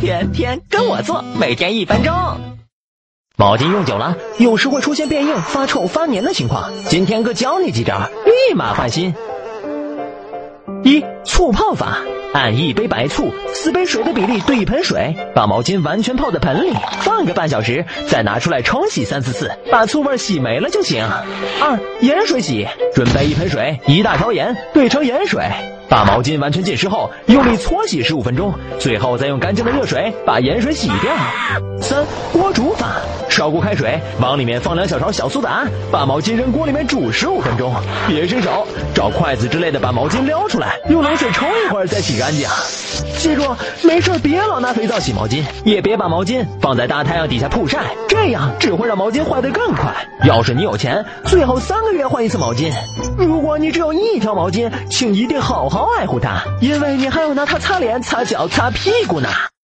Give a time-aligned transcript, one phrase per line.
[0.00, 2.14] 天天跟我做，每天一分钟。
[3.36, 6.70] 毛巾用久了，有时会出现变硬、发臭、发黏的情况。
[6.88, 9.14] 今天哥教你几招，立马换新。
[10.84, 11.98] 一醋泡法，
[12.32, 21.04] 按一杯白醋、四杯水的比例兑一盆水，把毛巾完全泡在盆里，放个半小时，再拿出来冲洗三四次，把醋味洗没了就行。
[21.60, 25.44] 二盐水洗，准备一盆水，一大勺盐兑成盐水，
[25.88, 31.12] 把毛巾完全浸湿后，用力搓洗十五分钟，最后再用干净的热水把盐水洗掉。
[31.80, 32.88] 三锅煮法，
[33.28, 37.72] 烧锅开水，往里面放两小勺小苏打，把毛巾扔锅里面煮十五分钟，
[38.06, 40.78] 别伸手，找筷子之类的把毛巾撩出来。
[40.90, 42.46] 用冷水冲一会儿再洗干净。
[43.16, 43.42] 记住，
[43.82, 47.78] 没事别老拿肥皂洗毛巾，也别把毛巾放在大太阳底下曝晒，
[48.08, 49.94] 这样只会让毛巾坏得更快。
[50.24, 52.72] 要是你有钱，最好三个月换一次毛巾。
[53.16, 59.28] 如果你只有一条毛巾，请一定好好爱护它，因为你还要拿它擦脸、擦脚、擦屁股呢。